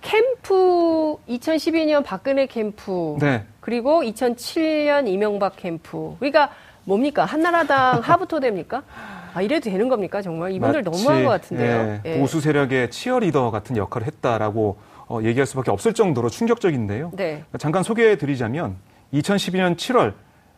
캠프 0.01 1.17
2012년 1.29 2.05
박근혜 2.05 2.47
캠프 2.47 3.17
네. 3.21 3.43
그리고 3.61 4.03
2007년 4.03 5.09
이명박 5.09 5.57
캠프. 5.57 6.17
그러니까 6.19 6.51
뭡니까? 6.85 7.25
한나라당 7.25 8.01
하부토 8.01 8.41
됩니까? 8.41 8.83
아, 9.35 9.43
이래도 9.43 9.71
되는 9.71 9.89
겁니까? 9.89 10.23
정말 10.23 10.53
이분들 10.53 10.83
너무한 10.83 11.25
것 11.25 11.31
같은데요. 11.31 12.01
예, 12.05 12.13
예. 12.13 12.19
보수 12.19 12.41
세력의 12.41 12.91
치어리더 12.91 13.51
같은 13.51 13.77
역할을 13.77 14.07
했다라고 14.07 14.79
어, 15.09 15.21
얘기할 15.23 15.47
수밖에 15.47 15.71
없을 15.71 15.93
정도로 15.93 16.29
충격적인데요. 16.29 17.13
네. 17.17 17.45
잠깐 17.59 17.83
소개해 17.83 18.17
드리자면 18.17 18.77
2012년 19.13 19.77
7월 19.77 20.15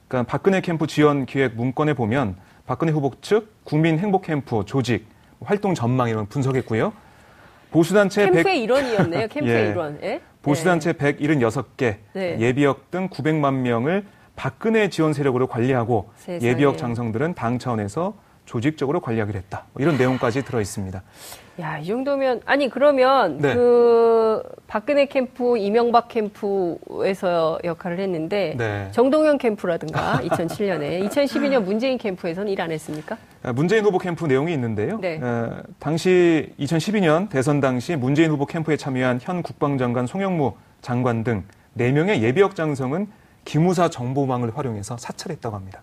그러니까 0.09 0.31
박근혜 0.31 0.61
캠프 0.61 0.87
지원 0.87 1.25
기획 1.25 1.55
문건에 1.55 1.95
보면 1.95 2.37
박근혜 2.67 2.93
후보 2.93 3.13
측 3.23 3.65
국민 3.65 3.99
행복 3.99 4.23
캠프 4.23 4.63
조직 4.67 5.07
활동 5.43 5.75
전망 5.75 6.09
이런 6.09 6.27
분석했고요. 6.27 6.93
보수단체 7.71 8.25
캠프의 8.25 8.45
100... 8.45 8.57
일원이었네요. 8.57 9.29
캠프의 9.33 9.65
예. 9.65 9.71
일원. 9.71 9.99
예? 10.03 10.21
보수단체 10.43 10.93
네. 10.93 11.17
176개, 11.17 11.97
네. 12.13 12.39
예비역 12.39 12.91
등 12.91 13.09
900만 13.09 13.55
명을 13.55 14.05
박근혜 14.37 14.89
지원 14.89 15.13
세력으로 15.13 15.47
관리하고 15.47 16.11
세상에. 16.17 16.51
예비역 16.51 16.77
장성들은 16.77 17.35
당 17.35 17.59
차원에서 17.59 18.15
조직적으로 18.45 19.01
관리하기로 19.01 19.39
했다. 19.39 19.65
뭐 19.73 19.83
이런 19.83 19.97
내용까지 19.97 20.43
들어 20.45 20.61
있습니다. 20.61 21.03
야, 21.61 21.79
이 21.79 21.87
정도면 21.87 22.41
아니 22.47 22.69
그러면 22.69 23.39
네. 23.39 23.55
그 23.55 24.43
박근혜 24.67 25.05
캠프, 25.07 25.57
이명박 25.59 26.09
캠프에서 26.09 27.59
역할을 27.63 27.99
했는데 28.01 28.55
네. 28.57 28.89
정동영 28.93 29.39
캠프라든가 29.39 30.21
2007년에 30.25 31.07
2012년 31.09 31.63
문재인 31.63 31.99
캠프에서는 31.99 32.51
일 32.51 32.61
안 32.63 32.71
했습니까? 32.73 33.17
아, 33.43 33.53
문재인 33.53 33.85
후보 33.85 33.99
캠프 33.99 34.25
내용이 34.27 34.53
있는데요. 34.55 34.99
네. 35.01 35.19
어, 35.21 35.63
당시 35.79 36.53
2012년 36.61 37.29
대선 37.29 37.61
당시 37.61 37.97
문재인 37.97 38.31
후보 38.31 38.47
캠프에 38.47 38.77
참여한 38.77 39.19
현 39.21 39.43
국방장관 39.43 40.07
송영무 40.07 40.55
장관 40.81 41.25
등 41.25 41.45
4명의 41.79 42.21
예비역 42.23 42.55
장성은 42.55 43.09
기무사 43.45 43.89
정보망을 43.91 44.57
활용해서 44.57 44.97
사찰했다고 44.97 45.57
합니다. 45.57 45.83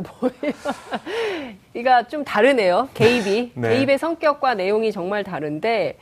뭐예요? 0.00 0.54
이가 1.74 2.08
좀 2.08 2.24
다르네요. 2.24 2.88
개입이. 2.94 3.52
네. 3.56 3.68
개입의 3.68 3.98
성격과 3.98 4.54
내용이 4.54 4.92
정말 4.92 5.24
다른데, 5.24 5.98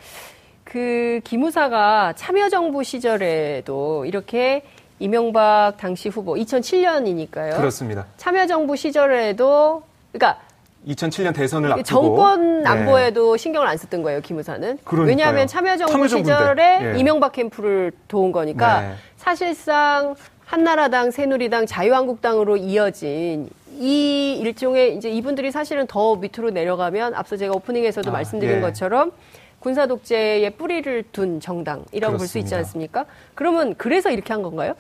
그, 0.65 1.21
기무사가 1.25 2.13
참여정부 2.15 2.85
시절에도 2.85 4.05
이렇게 4.05 4.63
이명박 4.99 5.75
당시 5.79 6.09
후보, 6.09 6.35
2007년이니까요. 6.35 7.57
그렇습니다. 7.57 8.07
참여정부 8.17 8.77
시절에도, 8.77 9.83
그러니까 10.13 10.41
2007년 10.87 11.35
대선을 11.35 11.73
앞두고 11.73 11.85
정권 11.85 12.63
네. 12.63 12.69
안보에도 12.69 13.33
네. 13.37 13.39
신경을 13.39 13.67
안 13.67 13.77
썼던 13.77 14.03
거예요. 14.03 14.21
그러니까요. 14.23 15.07
왜냐하면 15.07 15.47
참여정부 15.47 15.93
참여정부인데. 15.93 16.33
시절에 16.33 16.95
예. 16.95 16.99
이명박 16.99 17.33
캠프를 17.33 17.93
도운 18.07 18.33
거니까 18.33 18.81
네. 18.81 18.95
사실상 19.17 20.15
한나라당, 20.47 21.11
새누리당, 21.11 21.67
자유한국당으로 21.67 22.57
이어진 22.57 23.51
이 23.79 24.39
일종의 24.41 24.97
이제 24.97 25.09
이분들이 25.11 25.51
사실은 25.51 25.87
더 25.87 26.17
밑으로 26.17 26.51
내려가면 26.51 27.15
앞서 27.15 27.37
제가 27.37 27.55
오프닝에서도 27.55 28.11
아, 28.11 28.13
말씀드린 28.13 28.57
예. 28.57 28.61
것처럼 28.61 29.13
군사 29.61 29.87
독재의 29.87 30.51
뿌리를 30.57 31.05
둔 31.13 31.41
정당이라고 31.41 32.17
볼 32.17 32.27
수 32.27 32.39
있지 32.39 32.55
않습니까? 32.55 33.07
그러면 33.35 33.75
그래서 33.77 34.11
이렇게 34.11 34.33
한 34.33 34.43
건가요? 34.43 34.75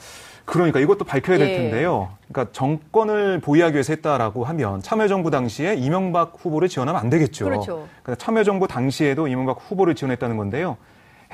그러니까 0.44 0.80
이것도 0.80 1.04
밝혀야 1.04 1.38
될 1.38 1.48
예. 1.48 1.56
텐데요. 1.58 2.10
그러니까 2.28 2.52
정권을 2.52 3.40
보위하기 3.40 3.74
위해서 3.74 3.92
했다라고 3.92 4.44
하면 4.44 4.82
참여정부 4.82 5.30
당시에 5.30 5.74
이명박 5.74 6.34
후보를 6.38 6.68
지원하면 6.68 7.00
안 7.00 7.10
되겠죠. 7.10 7.44
그렇죠. 7.44 7.88
그러니까 8.02 8.24
참여정부 8.24 8.66
당시에도 8.68 9.28
이명박 9.28 9.58
후보를 9.60 9.94
지원했다는 9.94 10.36
건데요. 10.36 10.76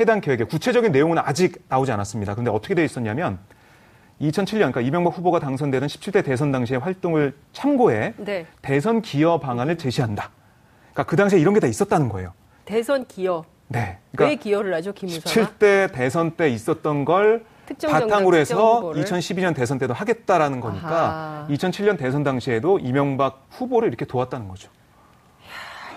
해당 0.00 0.20
계획의 0.20 0.48
구체적인 0.48 0.90
내용은 0.92 1.18
아직 1.18 1.62
나오지 1.68 1.92
않았습니다. 1.92 2.34
그런데 2.34 2.50
어떻게 2.50 2.74
돼 2.74 2.84
있었냐면 2.84 3.38
2007년 4.20 4.56
그러니까 4.56 4.80
이명박 4.80 5.16
후보가 5.18 5.40
당선되는 5.40 5.88
17대 5.88 6.24
대선 6.24 6.52
당시의 6.52 6.80
활동을 6.80 7.34
참고해 7.52 8.14
네. 8.18 8.46
대선 8.62 9.02
기여 9.02 9.38
방안을 9.38 9.76
제시한다. 9.78 10.30
그러니까 10.92 11.02
그 11.04 11.16
당시에 11.16 11.38
이런 11.40 11.54
게 11.54 11.60
다 11.60 11.66
있었다는 11.66 12.08
거예요. 12.08 12.32
대선 12.64 13.04
기여. 13.06 13.44
네. 13.68 13.98
그러니까 14.12 14.30
왜 14.30 14.36
기여를 14.36 14.72
하죠, 14.74 14.92
김우사가? 14.92 15.28
17대 15.28 15.92
대선 15.92 16.32
때 16.32 16.48
있었던 16.50 17.04
걸 17.04 17.44
바탕으로 17.82 18.36
해서 18.36 18.92
2012년 18.94 19.54
대선 19.54 19.78
때도 19.78 19.94
하겠다라는 19.94 20.60
거니까 20.60 20.88
아하. 20.88 21.46
2007년 21.50 21.98
대선 21.98 22.22
당시에도 22.22 22.78
이명박 22.78 23.46
후보를 23.50 23.88
이렇게 23.88 24.04
도왔다는 24.04 24.48
거죠. 24.48 24.70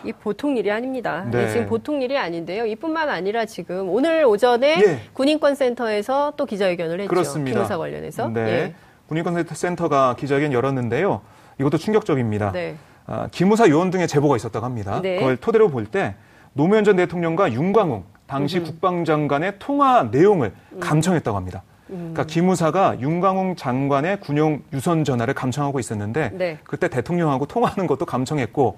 이 0.07 0.13
보통 0.13 0.55
일이 0.55 0.71
아닙니다. 0.71 1.25
네. 1.29 1.49
지금 1.49 1.65
보통 1.67 2.01
일이 2.01 2.17
아닌데요. 2.17 2.65
이뿐만 2.65 3.09
아니라 3.09 3.45
지금 3.45 3.89
오늘 3.89 4.23
오전에 4.25 4.81
예. 4.81 4.99
군인권센터에서 5.13 6.33
또 6.37 6.45
기자회견을 6.45 7.01
했죠. 7.01 7.09
그렇습니다. 7.09 7.57
기무사 7.59 7.77
관련해서. 7.77 8.29
네. 8.29 8.41
예. 8.41 8.73
군인권센터가 9.07 10.15
기자회견 10.17 10.53
열었는데요. 10.53 11.21
이것도 11.59 11.77
충격적입니다. 11.77 12.51
네. 12.53 12.75
아, 13.05 13.27
기무사 13.31 13.67
요원 13.69 13.89
등의 13.89 14.07
제보가 14.07 14.35
있었다고 14.37 14.65
합니다. 14.65 15.01
네. 15.01 15.17
그걸 15.17 15.37
토대로 15.37 15.69
볼 15.69 15.85
때 15.85 16.15
노무현 16.53 16.83
전 16.83 16.95
대통령과 16.95 17.51
윤광웅 17.53 18.03
당시 18.25 18.59
음. 18.59 18.63
국방장관의 18.63 19.53
통화 19.59 20.03
내용을 20.03 20.53
음. 20.73 20.79
감청했다고 20.79 21.35
합니다. 21.37 21.63
음. 21.89 22.11
그러니까 22.13 22.25
기무사가 22.25 22.99
윤광웅 22.99 23.55
장관의 23.55 24.19
군용 24.21 24.61
유선 24.73 25.03
전화를 25.03 25.33
감청하고 25.33 25.79
있었는데 25.79 26.31
네. 26.33 26.57
그때 26.63 26.87
대통령하고 26.89 27.45
통화하는 27.45 27.87
것도 27.87 28.05
감청했고 28.05 28.77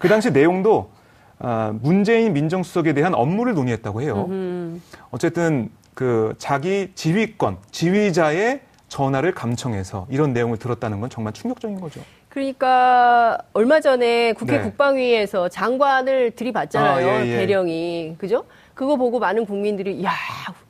그 0.00 0.08
당시 0.08 0.32
내용도 0.32 0.90
아, 1.38 1.72
문재인 1.80 2.32
민정수석에 2.32 2.94
대한 2.94 3.14
업무를 3.14 3.54
논의했다고 3.54 4.02
해요. 4.02 4.26
음흠. 4.28 4.80
어쨌든 5.10 5.70
그 5.94 6.34
자기 6.38 6.90
지휘권, 6.94 7.58
지휘자의 7.70 8.62
전화를 8.88 9.32
감청해서 9.32 10.06
이런 10.10 10.32
내용을 10.32 10.56
들었다는 10.56 11.00
건 11.00 11.10
정말 11.10 11.32
충격적인 11.34 11.80
거죠. 11.80 12.00
그러니까 12.30 13.38
얼마 13.52 13.80
전에 13.80 14.32
국회 14.32 14.58
네. 14.58 14.62
국방위에서 14.62 15.48
장관을 15.48 16.32
들이받잖아요. 16.32 17.08
아, 17.08 17.24
예, 17.24 17.26
예. 17.26 17.36
대령이. 17.36 18.14
그죠? 18.18 18.44
그거 18.74 18.96
보고 18.96 19.18
많은 19.18 19.44
국민들이 19.44 20.02
야, 20.02 20.12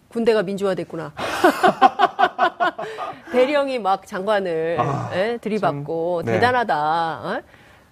군대가 0.08 0.42
민주화됐구나. 0.42 1.12
대령이 3.30 3.78
막 3.78 4.06
장관을 4.06 4.76
아, 4.80 5.10
예, 5.14 5.38
들이받고 5.40 6.22
참, 6.24 6.26
네. 6.26 6.40
대단하다. 6.40 7.20
어? 7.22 7.40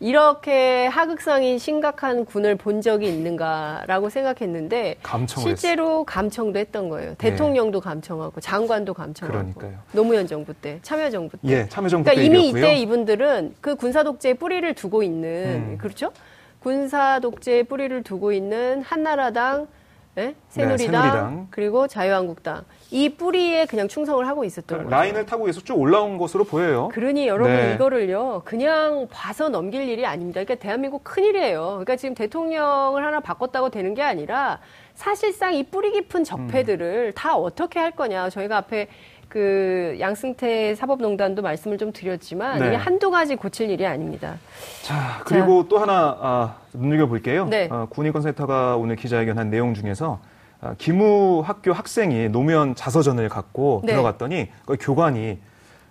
이렇게 0.00 0.86
하극상인 0.86 1.58
심각한 1.58 2.24
군을 2.24 2.54
본 2.54 2.80
적이 2.80 3.08
있는가라고 3.08 4.10
생각했는데 4.10 4.96
실제로 5.26 6.04
감청도 6.04 6.58
했던 6.58 6.88
거예요. 6.88 7.10
네. 7.10 7.16
대통령도 7.16 7.80
감청하고 7.80 8.40
장관도 8.40 8.94
감청하고 8.94 9.38
그러니까요. 9.38 9.78
노무현 9.92 10.26
정부 10.26 10.54
때, 10.54 10.78
참여정부 10.82 11.38
때. 11.38 11.48
예, 11.48 11.68
참여정부 11.68 12.08
그러니까 12.08 12.22
이미 12.24 12.48
이때 12.48 12.76
이분들은 12.76 13.56
그 13.60 13.74
군사 13.74 14.04
독재의 14.04 14.34
뿌리를 14.34 14.72
두고 14.74 15.02
있는 15.02 15.72
음. 15.72 15.78
그렇죠? 15.78 16.12
군사 16.60 17.18
독재의 17.18 17.64
뿌리를 17.64 18.02
두고 18.02 18.32
있는 18.32 18.82
한나라당 18.82 19.66
네? 20.14 20.34
새누리당, 20.48 20.76
네, 20.76 20.86
새누리당, 20.86 21.46
그리고 21.50 21.86
자유한국당 21.86 22.64
이 22.90 23.10
뿌리에 23.10 23.66
그냥 23.66 23.86
충성을 23.86 24.26
하고 24.26 24.44
있었던 24.44 24.66
그러니까 24.66 24.96
거죠. 24.96 24.96
라인을 24.96 25.26
타고 25.26 25.44
계속 25.44 25.64
쭉 25.64 25.78
올라온 25.78 26.16
것으로 26.16 26.44
보여요. 26.44 26.88
그러니 26.92 27.28
여러분 27.28 27.54
네. 27.54 27.74
이거를요 27.74 28.42
그냥 28.44 29.06
봐서 29.10 29.48
넘길 29.48 29.88
일이 29.88 30.06
아닙니다. 30.06 30.42
그러니까 30.42 30.62
대한민국 30.62 31.04
큰 31.04 31.24
일이에요. 31.24 31.64
그러니까 31.66 31.96
지금 31.96 32.14
대통령을 32.14 33.04
하나 33.04 33.20
바꿨다고 33.20 33.70
되는 33.70 33.94
게 33.94 34.02
아니라 34.02 34.58
사실상 34.94 35.54
이 35.54 35.64
뿌리 35.64 35.92
깊은 35.92 36.24
적폐들을 36.24 37.08
음. 37.08 37.12
다 37.14 37.36
어떻게 37.36 37.78
할 37.78 37.90
거냐. 37.90 38.30
저희가 38.30 38.56
앞에 38.56 38.88
그 39.28 39.96
양승태 40.00 40.74
사법농단도 40.74 41.42
말씀을 41.42 41.76
좀 41.76 41.92
드렸지만 41.92 42.58
네. 42.58 42.68
이게 42.68 42.76
한두 42.76 43.10
가지 43.10 43.36
고칠 43.36 43.68
일이 43.68 43.86
아닙니다. 43.86 44.36
자 44.82 45.20
그리고 45.26 45.64
자. 45.64 45.68
또 45.68 45.78
하나 45.78 46.16
아, 46.20 46.56
눈여겨 46.72 47.06
볼게요. 47.06 47.46
네. 47.50 47.68
아, 47.70 47.86
군인권센터가 47.90 48.76
오늘 48.76 48.96
기자회견한 48.96 49.50
내용 49.50 49.74
중에서 49.74 50.18
아, 50.22 50.37
기무 50.78 51.42
학교 51.44 51.72
학생이 51.72 52.28
노무현 52.28 52.74
자서전을 52.74 53.28
갖고 53.28 53.82
네. 53.84 53.92
들어갔더니 53.92 54.48
그 54.66 54.76
교관이 54.78 55.38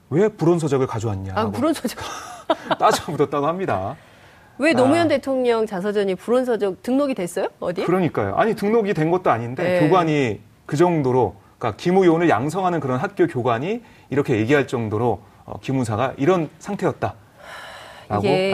왜 0.10 0.28
불온 0.30 0.60
서적을 0.60 0.88
가져왔냐. 0.88 1.34
아, 1.36 1.50
불온 1.50 1.74
서적. 1.74 2.00
따져 2.80 3.12
묻었다고 3.12 3.48
합니다. 3.48 3.96
왜 4.60 4.74
노무현 4.74 5.06
아. 5.06 5.10
대통령 5.10 5.66
자서전이 5.66 6.16
불온 6.16 6.46
서적 6.46 6.82
등록이 6.82 7.14
됐어요? 7.14 7.48
어디? 7.60 7.84
그러니까요. 7.86 8.36
아니 8.36 8.56
등록이 8.56 8.94
된 8.94 9.12
것도 9.12 9.30
아닌데 9.30 9.64
네. 9.64 9.80
교관이 9.82 10.42
그 10.66 10.76
정도로 10.76 11.36
그러니까 11.58 11.78
기무요원을 11.78 12.30
양성하는 12.30 12.80
그런 12.80 13.00
학교 13.00 13.28
교관이 13.28 13.82
이렇게 14.10 14.38
얘기할 14.38 14.68
정도로 14.68 15.22
어, 15.46 15.60
기무사가 15.62 16.14
이런 16.18 16.50
상태였다 16.60 17.16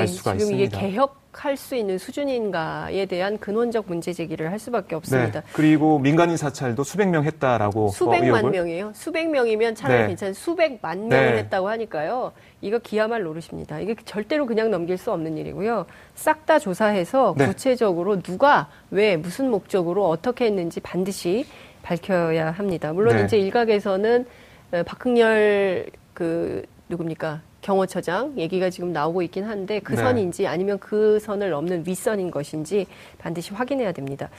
수가 0.08 0.38
지금 0.38 0.56
있습니다. 0.56 0.78
이게 0.78 0.88
개혁할 0.90 1.56
수 1.58 1.76
있는 1.76 1.98
수준인가에 1.98 3.06
대한 3.06 3.38
근원적 3.38 3.86
문제 3.88 4.14
제기를 4.14 4.52
할 4.52 4.60
수밖에 4.60 4.96
없습니다. 4.96 5.42
네. 5.42 5.48
그리고 5.54 6.00
민간인 6.00 6.38
사찰도 6.38 6.84
수백 6.84 7.10
명 7.10 7.24
했다라고 7.24 7.90
수백만 7.90 8.46
어, 8.46 8.50
명이에요. 8.50 8.92
수백 8.96 9.30
명이면 9.30 9.76
차라리 9.76 10.02
네. 10.02 10.08
괜찮은 10.08 10.34
수백만 10.34 11.08
명을 11.08 11.34
네. 11.34 11.38
했다고 11.40 11.70
하니까요. 11.70 12.32
이거 12.62 12.80
기야말 12.80 13.24
노릇입니다. 13.24 13.80
이게 13.80 13.96
절대로 14.06 14.46
그냥 14.46 14.72
넘길 14.72 14.98
수 14.98 15.12
없는 15.12 15.38
일이고요. 15.38 15.86
싹 16.16 16.46
다 16.46 16.60
조사해서 16.60 17.36
네. 17.38 17.48
구체적으로 17.48 18.22
누가 18.22 18.70
왜 18.92 19.16
무슨 19.16 19.50
목적으로 19.50 20.10
어떻게 20.10 20.46
했는지 20.46 20.82
반드시 20.82 21.46
밝혀야 21.84 22.52
합니다. 22.52 22.92
물론 22.92 23.16
네. 23.16 23.24
이제 23.24 23.38
일각에서는 23.38 24.26
어, 24.74 24.84
박흥렬 24.84 25.86
그 26.14 26.64
누굽니까 26.90 27.42
경호처장 27.64 28.34
얘기가 28.38 28.70
지금 28.70 28.94
나오고 28.94 29.24
있긴 29.24 29.46
한데 29.46 29.80
그 29.80 29.94
네. 29.94 30.04
선인지 30.04 30.46
아니면 30.46 30.78
그 30.80 31.20
선을 31.20 31.50
넘는 31.50 31.84
윗선인 31.88 32.30
것인지 32.30 32.86
반드시 33.18 33.54
확인해야 33.54 33.92
됩니다. 33.92 34.30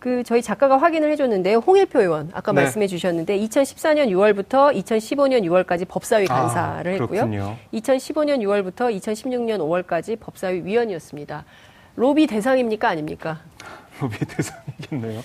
그 0.00 0.24
저희 0.24 0.42
작가가 0.42 0.78
확인을 0.78 1.12
해줬는데 1.12 1.54
홍일표 1.54 2.00
의원 2.00 2.30
아까 2.32 2.52
네. 2.52 2.62
말씀해 2.62 2.88
주셨는데 2.88 3.38
2014년 3.38 4.08
6월부터 4.08 4.74
2015년 4.74 5.42
6월까지 5.44 5.86
법사위 5.86 6.26
아, 6.30 6.34
간사를 6.34 6.90
아, 6.90 6.94
했고요. 6.94 7.56
2015년 7.74 8.38
6월부터 8.40 8.96
2016년 8.98 9.58
5월까지 9.58 10.18
법사위 10.18 10.64
위원이었습니다. 10.64 11.44
로비 11.96 12.26
대상입니까 12.26 12.88
아닙니까? 12.88 13.40
로비 14.00 14.18
대상이겠네요. 14.24 15.22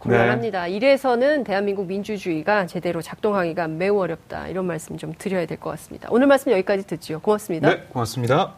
곤란합니다. 0.00 0.64
네. 0.64 0.70
이래서는 0.70 1.44
대한민국 1.44 1.86
민주주의가 1.86 2.66
제대로 2.66 3.02
작동하기가 3.02 3.68
매우 3.68 3.98
어렵다. 4.00 4.48
이런 4.48 4.66
말씀 4.66 4.96
좀 4.96 5.12
드려야 5.16 5.46
될 5.46 5.58
것 5.58 5.70
같습니다. 5.70 6.08
오늘 6.10 6.26
말씀 6.28 6.52
여기까지 6.52 6.86
듣지요. 6.86 7.20
고맙습니다. 7.20 7.68
네, 7.68 7.80
고맙습니다. 7.92 8.54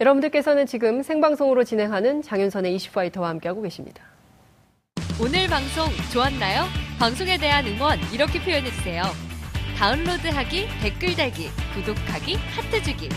여러분들께서는 0.00 0.66
지금 0.66 1.02
생방송으로 1.02 1.64
진행하는 1.64 2.22
장윤선의 2.22 2.74
이슈파이터와 2.74 3.28
함께하고 3.30 3.62
계십니다. 3.62 4.02
오늘 5.20 5.48
방송 5.48 5.86
좋았나요? 6.12 6.64
방송에 6.98 7.38
대한 7.38 7.66
응원 7.66 7.98
이렇게 8.12 8.40
표현해주세요. 8.40 9.02
다운로드하기, 9.78 10.68
댓글 10.82 11.16
달기, 11.16 11.48
구독하기, 11.74 12.34
하트 12.36 12.82
주기. 12.82 13.08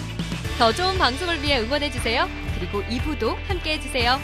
더 0.57 0.71
좋은 0.71 0.97
방송을 0.97 1.41
위해 1.43 1.59
응원해주세요. 1.59 2.27
그리고 2.57 2.81
2부도 2.83 3.35
함께해주세요. 3.47 4.17